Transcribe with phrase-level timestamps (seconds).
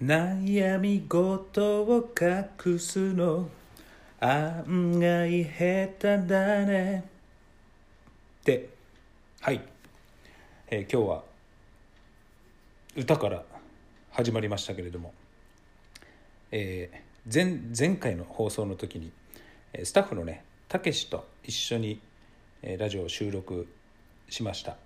[0.00, 3.48] 悩み事を隠すの。
[4.20, 7.02] 案外下手だね。
[8.44, 8.68] で
[9.40, 9.60] はい、
[10.68, 11.24] えー今日は
[12.96, 13.42] 歌から
[14.12, 15.12] 始まりましたけれども、
[16.52, 19.10] えー前前回の放送の時に
[19.82, 22.00] スタッフのねたけしと一緒に、
[22.78, 23.66] ラジオを収録
[24.30, 24.76] しました。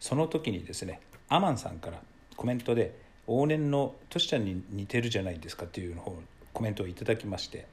[0.00, 2.02] その時にですねアマンさんから
[2.36, 6.20] コメントで往年のトシちゃんに似てるじゃないですかっていうのを
[6.52, 7.66] コメントをいただきまして、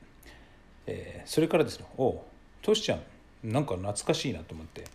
[0.86, 2.20] えーそれからですねおう
[2.62, 3.02] トシちゃん
[3.44, 4.86] なんか懐かしいなと思って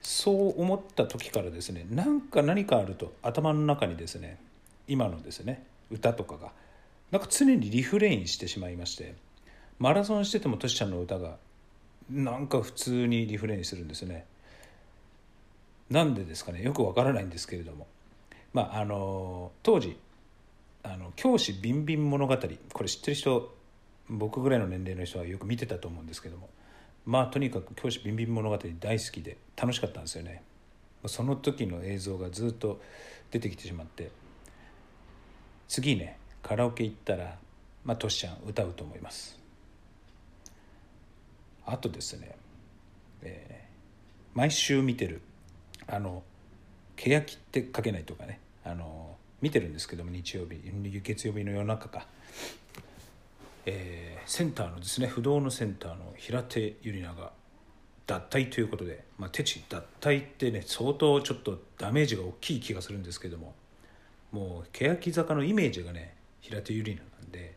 [0.00, 4.38] そう思った時からですねなんか何かあると頭の中にですね
[4.86, 6.52] 今のですね歌とかが
[7.10, 9.14] なんか常にリフレインしてしまいまして
[9.78, 11.36] マラソンしててもトシちゃんの歌が
[12.08, 14.26] なんか普通にリフレインするんですね。
[15.88, 17.86] なんでですかねよくわからないんですけれども。
[18.52, 19.98] まああの当時
[20.82, 22.36] あの教師ビンビン物語。
[22.72, 23.54] これ知ってる人
[24.08, 26.48] 僕ぐらいの年齢の人はよく見てたと思うんですけども。
[27.06, 30.42] まあとにかく教師ビンビン物語大好きで楽しかったんですよね。
[31.06, 32.80] その時の映像がずっと
[33.30, 34.10] 出てきてしまって。
[35.68, 37.38] 次ねカラオケ行ったら
[37.84, 39.38] まあトシちゃん歌うと思います。
[41.64, 42.36] あとですね、
[43.22, 43.60] えー
[44.32, 45.22] 毎週見てる
[45.88, 46.22] あの
[47.08, 48.40] 欅って書けないとかね。
[48.64, 50.60] あの見てるんですけども日曜日
[51.00, 52.06] 月曜日の夜中か、
[53.64, 57.32] えーセンターのですね不動のセンターの平手友梨奈が
[58.06, 63.54] 脱退ということで、まあ、手地脱退ってね相当ちょっとダメージが大きい気がするんですけども
[64.30, 67.56] もう欅坂のイメージがね平手友梨奈なんで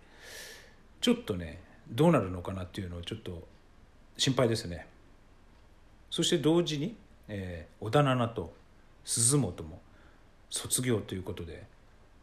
[0.99, 1.59] ちょっとね
[1.91, 3.47] どうなるのかなっていうのをちょっと
[4.17, 4.87] 心配ですね。
[6.09, 6.95] そして同時に、
[7.27, 8.51] えー、小田七と
[9.05, 9.81] 鈴本も
[10.49, 11.63] 卒業ということで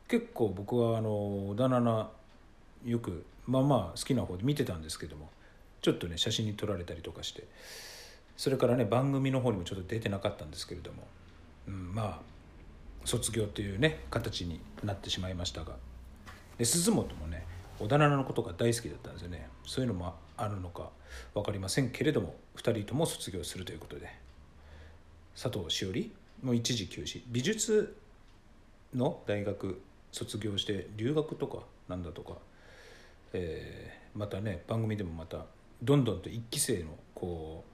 [0.09, 2.11] 結構僕はあの小田七
[2.87, 5.29] よくまあまあ好きな方で見てたんですけども
[5.83, 7.45] ちょっとね写真に撮られたりとかして
[8.37, 11.03] それからね番組の方にもちょっと出てなかったんですけれども、
[11.69, 12.19] うん、まあ
[13.05, 15.75] 卒業というね形になってしまいましたが
[16.59, 17.45] で鈴本もね
[17.79, 19.49] 小田七のことが大好きだったんですよね。
[19.67, 20.91] そういうのもあるのか
[21.35, 24.13] 分かりませんけれども2人とも卒業するということで
[25.41, 27.23] 佐藤しおりもう一時休止。
[27.29, 27.97] 美術
[28.95, 29.81] の大学
[30.13, 31.59] 卒業して留学とか
[31.89, 32.35] なんだとか、
[33.33, 35.47] えーまたね番組でもまた
[35.83, 37.65] どんどんと1期生のこ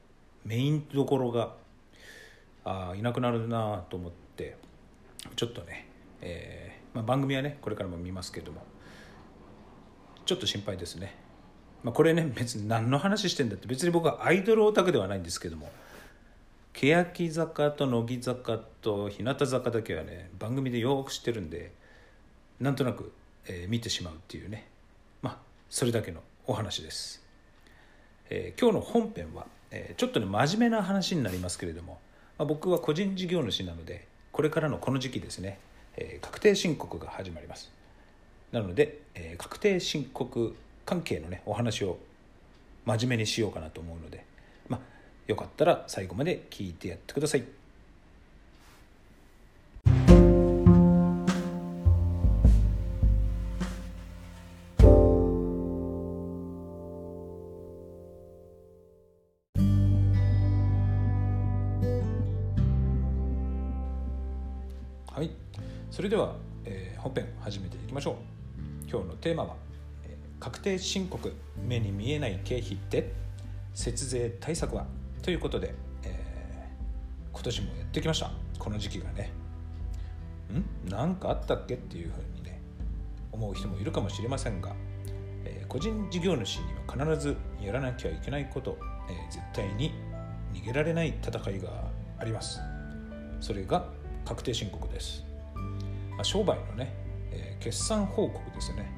[0.45, 1.55] うメインどころが
[2.65, 4.57] あいなくなるなと思って
[5.35, 5.89] ちょっとね、
[6.21, 8.63] えーまあ、番組はねこれからも見ますけども
[10.25, 11.17] ちょっと心配ですね、
[11.83, 15.71] まあ、これね別に何の話してんだって別に僕はアイドルオタクではないんですけども
[16.77, 21.73] 欅坂と乃木坂と日向坂だけはね番組でよく知ってるんで
[22.61, 23.13] なんとなく、
[23.47, 24.69] えー見てしまうっていうね。
[25.23, 25.39] まあ
[25.71, 27.25] それだけのお話です、
[28.29, 31.99] えー今日の本編は、えーちょっとね真面目な話になりますけれども、
[32.37, 35.59] まあ、僕は個人事業主なのでこれからのこの時期ですね、
[35.97, 37.73] え確定申告が始まります。
[38.53, 40.55] なので、え確定申告
[40.85, 41.99] 関係のねお話を
[42.85, 44.27] 真面目にしようかなと思うので
[45.27, 47.45] よかったら最後まで聞いてやってください。
[65.09, 65.31] はい。
[65.91, 68.15] それでは、えー本編始めていきましょう。
[68.91, 69.57] 今日のテーマは、
[70.05, 71.33] えー確定申告。
[71.67, 73.13] 目に見えない経費って？
[73.75, 74.87] 節税対策は？
[75.27, 78.31] ということで、えー今年もやってきました。
[78.61, 79.33] この時期がね。
[80.53, 80.89] ん？
[80.89, 82.61] 何かあったっけっていうふうにね
[83.33, 84.73] 思う人もいるかもしれませんが、
[85.45, 88.79] えー個人事業主には必ずやらなきゃいけないこと、
[89.11, 89.93] えー絶対に
[90.55, 92.61] 逃げられない戦いがあります。
[93.41, 93.89] それが
[94.25, 95.25] 確定申告です、
[96.13, 96.95] まあ、商売のね、
[97.33, 98.89] えー決算報告ですね。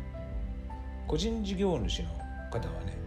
[1.07, 2.11] 個人事業主の
[2.53, 2.99] 方はね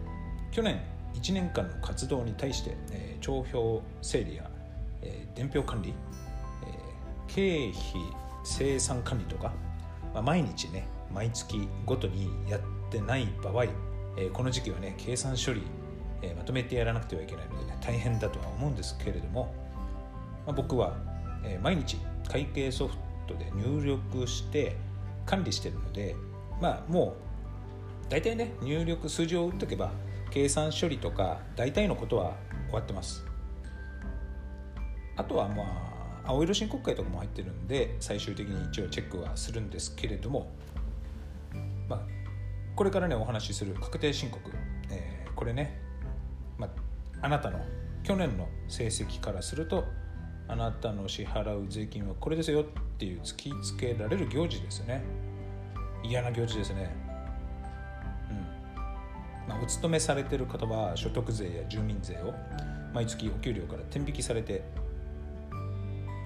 [0.50, 0.80] 去年
[1.14, 4.50] 1年間の活動に対して、えー帳票整理や、
[5.02, 8.00] えー伝票管理、えー経費
[8.44, 9.52] 生産管理とか、
[10.12, 12.60] まあ、毎日ね毎月ごとにやっ
[12.90, 15.62] てない場合、えーこの時期はね計算処理、
[16.22, 19.54] えーまとめてやらなくてはいけないので、ね、大変だとは思うんですけれども、
[20.46, 20.96] まあ、僕は、
[21.44, 21.96] えー毎日
[22.28, 24.76] 会計ソフトで入力して
[25.26, 26.16] 管理してるので
[26.60, 27.16] まあも
[28.08, 29.90] う大体ね入力数字を打っとけば
[30.32, 32.36] 計算処理とか大体のことは
[32.66, 33.24] 終わってます。
[35.16, 35.62] あとはま
[36.24, 40.50] あ青色申告会とかも入ってるんで最終的に一応チェックはするんですけれども
[41.88, 42.00] まあ、
[42.74, 44.50] これからねお話しする確定申告、
[44.90, 45.78] えー、これね、
[46.56, 47.60] まあ、あなたの
[48.02, 49.84] 去年の成績からすると
[50.48, 52.64] あなたの支払う税金はこれですよっ
[52.98, 55.02] ていう突きつけられる行事ですね。
[56.02, 57.11] 嫌な行事ですね。
[59.48, 62.34] まあ、お勤めされてる方は所得税や住民税を
[62.94, 64.62] 毎月お給料から天引きされて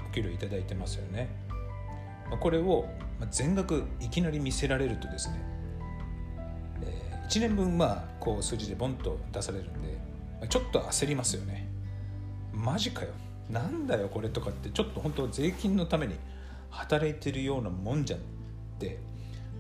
[0.09, 1.29] お給料いただいてますよね。
[2.29, 2.87] まあこれを
[3.31, 5.57] 全額いきなり見せられるとですね
[7.29, 9.99] 1年分まあこう数字でボンと出されるんで
[10.49, 11.67] ちょっと焦りますよね。
[12.53, 13.09] マジかよ。
[13.51, 16.17] なんだよこれとかってちょっと本当税金のために
[16.71, 18.23] 働いてるようなもんじゃんっ
[18.79, 18.99] て、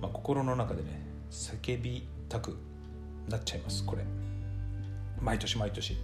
[0.00, 1.00] まあ、心の中でね
[1.30, 2.56] 叫びたく
[3.28, 4.02] なっちゃいますこれ。
[5.20, 5.96] 毎年毎年。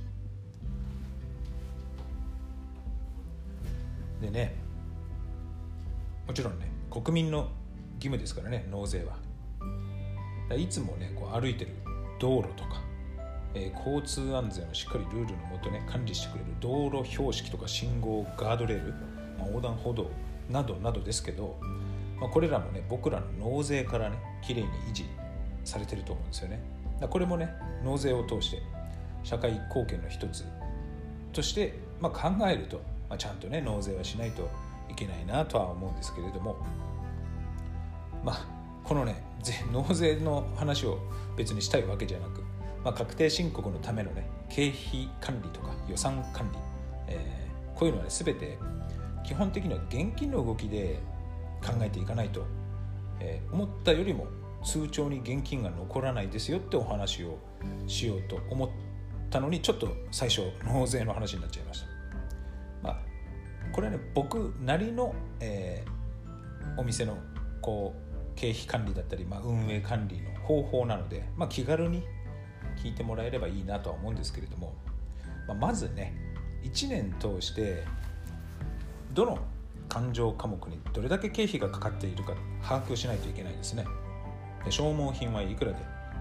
[4.20, 4.54] でね
[6.26, 7.48] もちろんね国民の
[7.96, 9.16] 義務ですからね納税は。
[10.56, 11.72] いつもねこう歩いてる
[12.19, 12.82] 道路とか、
[13.54, 18.92] えー、交通安全をしっかりルールのもとね管理してくれる道路標識とか信号ガードレール、
[19.38, 20.10] まあ、横断歩道
[20.50, 21.58] などなどですけど、
[22.20, 25.06] まあ、これらもね僕らの納税からねきれいに維持
[25.64, 26.60] されてると思うんですよね。
[27.08, 27.52] これもね
[27.84, 28.62] 納税を通して
[29.22, 30.44] 社会貢献の一つ
[31.32, 32.78] として、まあ、考えると、
[33.08, 34.49] まあ、ちゃんとね納税はしないと
[34.90, 36.56] いけないなとは思うんですけれども
[38.25, 38.46] まあ
[38.84, 39.22] このね
[39.72, 40.99] 納税の話を
[41.37, 42.43] 別にしたいわけじゃなく、
[42.84, 46.58] まあ、確定申告のためのね経費管理とか予算管理、
[47.08, 48.58] えー、こういうのはね全て
[49.25, 51.00] 基本的には現金の動きで
[51.64, 52.44] 考えていかないと、
[53.20, 54.26] えー、思ったよりも
[54.62, 57.38] 通帳に現金が残らないですよってお話を
[57.86, 58.68] しようと思っ
[59.30, 61.86] たのにちょっと最初納税の話になっちゃいました。
[62.82, 62.98] まあ、
[63.72, 67.16] これはね僕なりの、えー、お店の
[67.60, 72.02] こう経費管理だったり、まあ、運営管理の方法なので、まあ、気軽に
[72.82, 74.74] 聞いてもらえればいいなとは思うんですけれども、
[75.46, 76.14] まあ、まずね
[76.64, 77.84] 1年通して
[79.12, 79.38] どの
[79.88, 83.84] 勘定科目にどれだけ経費がかかっているか把握しないといけないですね
[84.70, 85.78] 消耗品はいくらで？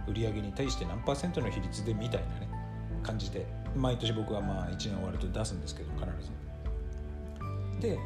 [0.08, 2.50] 売り上げに対して何パーセントの比率でみたいなね
[3.04, 3.46] 感じで。
[3.76, 6.32] 毎年僕はまあ1年終わると出すんですけど必ず。
[7.82, 7.98] で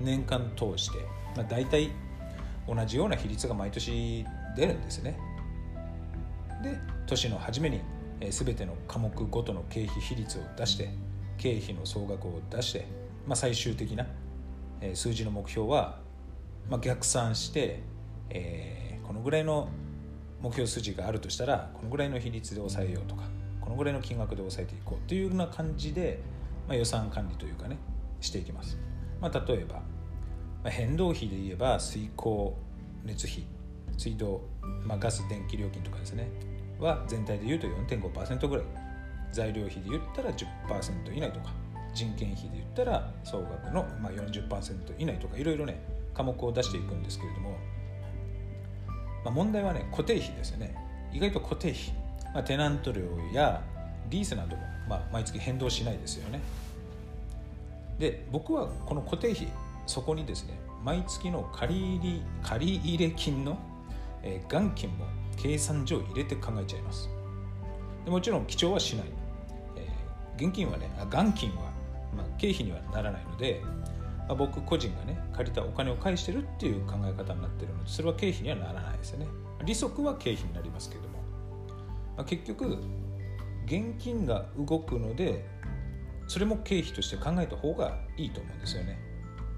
[0.00, 0.98] 年間通して、
[1.36, 1.90] まあ、大体
[2.66, 4.24] 同じような比率が毎年
[4.56, 5.18] 出るんですね。
[6.62, 7.80] で年の初めに、
[8.20, 10.90] えー、全ての科目ごとの経費比率を出して
[11.36, 12.86] 経費の総額を出して、
[13.26, 14.06] まあ、最終的な、
[14.80, 15.98] え、数字の目標は、
[16.70, 17.82] まあ、逆算して、
[18.30, 18.83] えー、
[19.14, 19.68] このぐらいの
[20.42, 23.22] 目標数字があるとしたらこのぐらいの比率で抑えようとか
[23.60, 26.20] このぐらいの金額で抑えていこうというような感じで、
[26.66, 27.78] まあ、予算管理というかね
[28.20, 28.76] していきます。
[29.20, 29.74] まあ、例えば
[30.64, 32.56] まあ、変動費で言えば水耕
[33.04, 33.44] 熱費
[33.96, 34.40] 水道、
[34.84, 36.28] まあ、ガス電気料金とかですね
[36.80, 38.64] は全体で言うと4.5%ぐらい
[39.30, 41.52] 材料費で言ったら10%以内とか
[41.94, 45.80] 人件費で言ったら総額のま40%以内とかいろいろね
[46.14, 47.56] 科目を出していくんですけれども、
[49.24, 50.74] まあ、問題はね固定費ですよね。
[51.12, 51.80] 意外と固定費、
[52.34, 53.62] まあ、テナント料や
[54.10, 56.40] リースなども、まあ、毎月変動しないですよね。
[57.98, 59.48] で僕はこの固定費
[59.86, 63.58] そこにですね毎月の借り借入金の、
[64.22, 67.08] えー、元金も計算上入れて考えちゃいます。
[68.04, 69.06] でもちろん記帳はしない、
[69.76, 71.72] えー、現金はね元金は、
[72.16, 73.62] まあ、経費にはならないので、
[74.26, 79.26] まあ、僕個人がね借りたお金を返してるっていう考え方になってるのでそれは経費にはならないですよね。
[79.64, 81.18] 利息は経費になりますけども、
[82.16, 82.78] まあ、結局
[83.66, 85.44] 現金が動くので
[86.26, 88.98] それも経費として考えた方がいいと思うんですよね。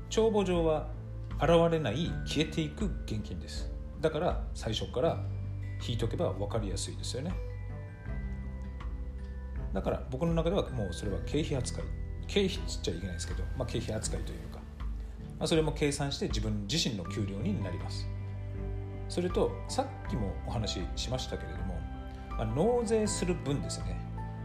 [0.08, 0.88] 帳簿上は
[1.40, 3.70] 現れない消えていく現金です。
[4.00, 5.18] だから最初から
[5.86, 7.32] 引いとけば分かりやすいですよね。
[9.72, 11.84] だから僕の中ではもうそれは経費扱い。
[12.26, 14.55] 経費っつっちゃいけないですけど、まあ、経費扱いというか、
[15.44, 18.08] あ、それも計算して自分自身の給料になります。
[19.08, 21.78] それとさっきもお話ししましたけれども、
[22.30, 23.96] まあ、納税する分ですね、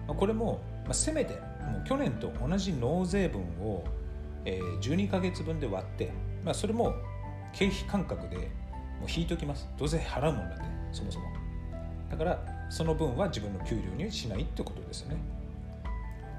[0.07, 3.83] まあ、これも、まあ、せめてもう去年と同じ納税分を
[4.45, 6.11] えー、12ヶ月分で割って、
[6.43, 6.95] まあ、それも
[7.53, 8.47] 経費感覚でもう
[9.07, 9.67] 引いときます。
[9.77, 11.25] どうせ払うもんなんでそもそも。
[12.09, 15.17] だからその分は自分の給料にしないってことですよね。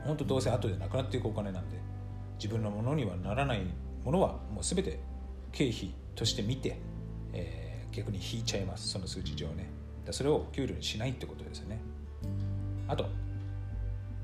[0.04, 1.76] 本当どうせ後でなくなっていくお金なんで
[2.36, 3.62] 自分のものにはならない
[4.04, 5.00] ものはもう全て
[5.52, 6.78] 経費として見て、
[7.32, 8.88] えー、逆に引いちゃいます。
[8.88, 9.70] その数値上ね。
[10.10, 11.80] それを給料にしないってことですね。
[12.88, 13.06] あと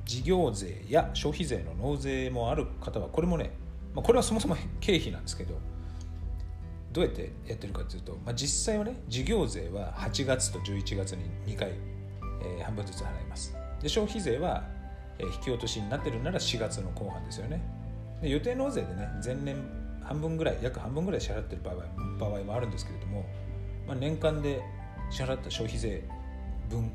[0.04, 3.52] 事業税や消費税の納税もある方はこれもね
[3.94, 5.58] まあ、これはそもそも経費なんですけど
[6.92, 11.72] どうやってやってるかというと、まあ、実際はね事業税は8月と11月に2回、
[12.42, 13.56] えー、半分ずつ払います。
[13.82, 14.64] で消費税は、
[15.18, 17.62] え、引き落としになってるなら4月の後半ですよね。
[18.20, 19.56] で予定納税でね前年
[20.02, 21.74] 半分ぐらい約半分ぐらい支払ってる場合
[22.18, 23.24] 場合もあるんですけれども、
[23.86, 24.60] まあ、年間で
[25.10, 26.02] 支払った消費税
[26.70, 26.90] 分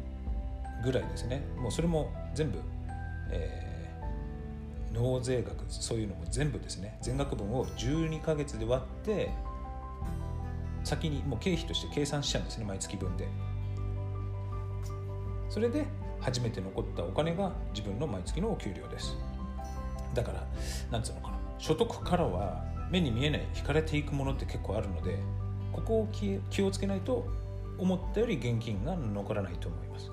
[0.83, 1.41] ぐらいですね。
[1.57, 2.59] もうそれも全部、
[3.31, 6.97] えー、納税額そういうのも全部ですね。
[7.01, 9.29] 全額分を12ヶ月で割って
[10.83, 13.27] 先にもう経費として計算しちゃうんですね毎月分で。
[15.49, 15.85] それで
[16.19, 19.15] 初めて残ったお金が自分の毎月のお給料です。
[20.13, 20.47] だから
[20.91, 21.37] なんつうのかな。
[21.57, 25.17] 所得からは目に見えない引かれていくものって結構あるので
[25.71, 27.25] ここを気をつけないと
[27.77, 30.11] 思ったより現金が残らないと思います。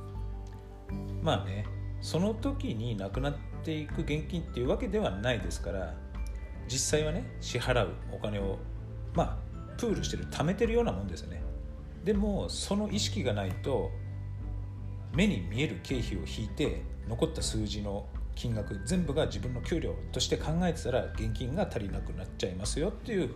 [1.23, 1.65] まあね
[2.01, 5.95] その時になくなっていく現金っていうわけではないですから
[6.67, 8.59] 実際はね支払うお金を
[9.13, 9.39] まあ
[9.77, 11.43] プールしてる貯めてるようなもんですよね。
[12.05, 13.91] でもその意識がないと
[15.13, 18.07] 目に見える経費を引いて残った数字の
[18.41, 23.33] 金額全部が自分の給料として考えてたら現金が足りなくなっちゃいますよっていう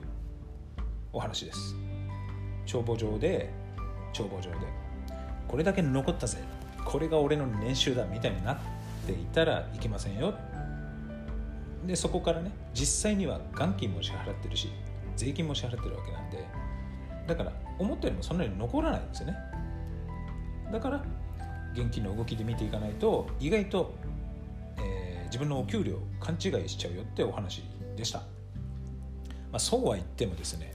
[1.13, 1.77] お話です。
[2.65, 3.51] 帳簿上で
[4.15, 4.57] 帳簿上で
[5.47, 6.39] これだけ残ったぜ
[6.87, 8.59] これが俺の年収だみたいになっ
[9.07, 10.33] ていたらいけませんよ。
[11.87, 14.73] でそこからね実際には元金も支払ってるし
[15.17, 16.47] 税金も支払ってるわけなんで
[17.27, 19.37] だから思ったよりもそんなに残らないんですよね。
[20.73, 21.05] だから
[21.75, 23.93] 現金の動きで見ていかないと意外と、
[25.35, 27.65] 自分のお給料勘違いしちゃうよってお話
[27.97, 28.25] でした、ま
[29.55, 30.73] あ、そうは言ってもですね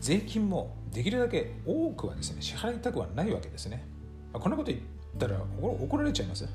[0.00, 3.84] 税金もできるだけ多くはですね支払いたくはないわけですね、
[4.32, 4.82] まあ、こんなこと言っ
[5.18, 6.48] たら怒られちゃいます？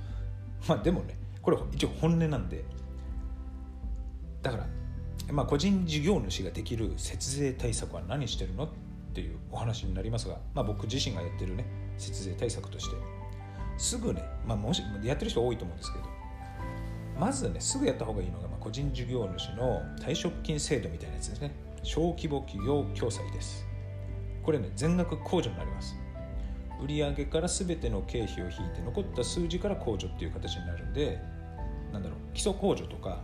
[0.66, 2.64] まあでもねこれ一応本音なんで。
[4.42, 4.66] だから
[5.34, 8.70] まあ個人事業主ができる節税対策は何してるのっ
[9.14, 11.66] ていうお話になりますが、まあ、僕自身がやってるね
[11.98, 12.96] 節税対策として。
[13.78, 16.06] すぐね、まあ、もしやってる人多いと思うんですけど
[17.20, 21.52] まずねすぐやった方がいいのが、まあ、個人事業主の退職金制度みたいなやつですね。
[21.84, 23.66] 小規模企業共済です。
[24.44, 25.96] これね全額控除になります。
[26.82, 31.20] 売上から全ての経費を引いて残った数字から控除っていう形になるんで
[31.92, 33.20] なんだろう基礎控除とか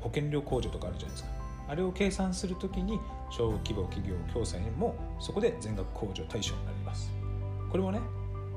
[0.00, 1.30] 保険料控除とかあるじゃないですか。
[1.70, 2.98] あれを計算するときに
[3.30, 7.10] 小規模企業共済もそこで全額控除対象になります。
[7.70, 8.00] これもね、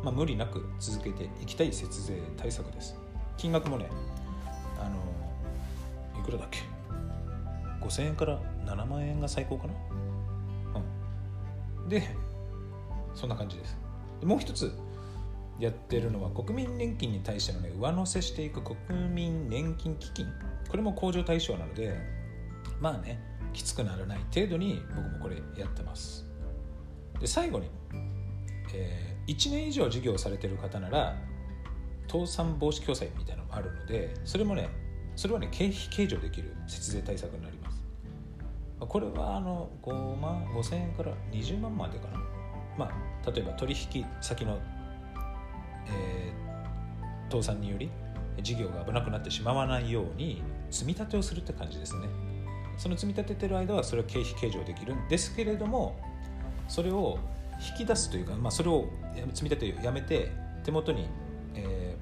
[0.03, 2.97] まあ、無理なく続けていきたい節税対策です。
[3.37, 3.89] 金額もね
[4.81, 6.59] あのいくらだっけ
[7.81, 9.73] ？5000円から7万円が最高かな？
[11.83, 11.89] うん。
[11.89, 12.15] で
[13.13, 13.77] そんな感じです。
[14.23, 14.71] もう一つ
[15.59, 18.77] やってるのは国民年金に対してのね上乗せしていく国
[19.09, 20.27] 民年金基金。
[20.69, 21.97] これも控除対象なので
[22.79, 23.19] まあね
[23.53, 26.25] きつくならない程度に僕もこれやってます。
[27.19, 27.69] で最後に
[28.73, 31.17] えー、1年以上事業されてる方なら
[32.07, 34.69] 倒産防止共済みたいなのもあるのでそれもね
[35.15, 37.81] それはね経費計上できる節税対策になります。
[38.79, 42.19] これはあの5万5000円から20万までかな。
[42.77, 44.57] まあ例えば取引先の、
[45.87, 47.91] えー、倒産により
[48.41, 50.41] 事業が危なくなってしまわないように
[50.71, 52.07] 積み立てをするって感じですね。
[52.77, 55.99] その積み立ててる間はそれは経費計上できるんですけれども
[56.67, 57.19] それを
[57.61, 58.87] 引き出すというか、まあ、それを
[59.33, 60.31] 積み立てをやめて
[60.63, 61.07] 手元に、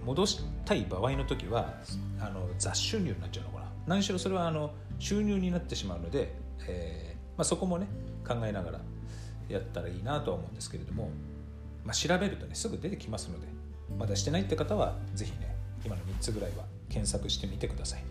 [0.05, 1.73] 戻したい場合の時は
[2.19, 3.65] あの雑収入になっちゃうのかな。
[3.87, 6.35] 何しろそれはあの収入になってしまうので、
[6.67, 7.87] えーまあ、そこもね
[8.27, 8.79] 考えながら
[9.47, 11.09] やったらいいなとは思うんですけれども、
[11.85, 13.47] まあ、調べるとねすぐ出てきますので
[13.97, 18.03] まだしてないって方は是非ね今の3つぐらいは検索してみてください。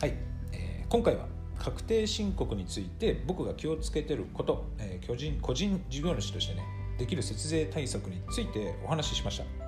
[0.00, 0.14] はい、
[0.52, 1.26] えー、今回は
[1.58, 6.62] 確定申告について僕が気をつけてること、えー、個人個人事業主としてね
[6.98, 9.63] できる節税対策についてお話ししました。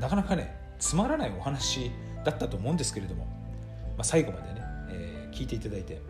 [0.00, 1.90] なかなかねつまらないお話
[2.24, 3.30] だったと思うんですけれども、ま
[4.00, 6.00] あ、最後までね、えー、聞いていただいて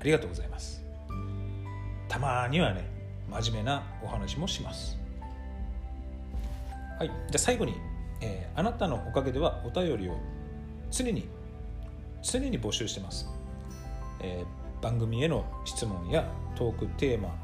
[0.00, 0.82] ありがとうございます。
[2.08, 2.88] たまにはね
[3.28, 4.98] 真面目なお話もします。
[6.98, 7.74] はいじゃあ最後に、
[8.20, 10.16] えー、あなたのおかげではお便りを
[10.90, 11.28] 常に
[12.22, 13.28] 常に募集してます。
[14.22, 16.24] えー、番組への質問や
[16.56, 17.34] トークテーマ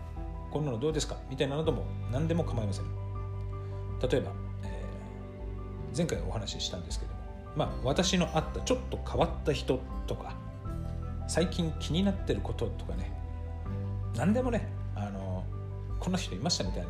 [0.50, 1.16] こんなのどうですか？
[1.30, 2.84] みたいなのも何でも構いません。
[4.10, 4.30] 例えば、
[5.97, 7.19] 前回お話ししたんですけども
[7.57, 10.35] まあ私のあったちょっと変わった人とか
[11.29, 13.12] 最近気になってることとかね
[14.17, 15.45] 何でもねあの
[15.99, 16.88] こんな人いましたみたいな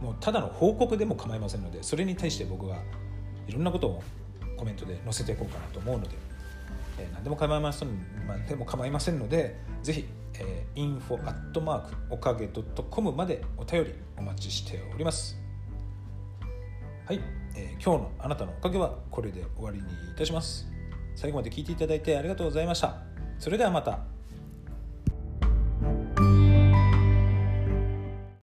[0.00, 2.78] もうただの報告でも構いませんのでそれに対して僕は
[3.46, 4.02] いろんなことを
[4.56, 6.28] コメントで載せていこうかなと思うので
[6.98, 7.88] えー、何でも構いません、
[8.26, 15.38] まあ、でも構いませんのでぜひ、えー、info アットマークおかげ .com までお便りお待ちしております。
[17.06, 17.20] はい、
[17.56, 20.66] えー、今日のあなたのおかげはこれで終わりにいたします。
[21.14, 23.02] 最後まで聞いていただいてありがとうございました。
[23.38, 24.17] それではまた。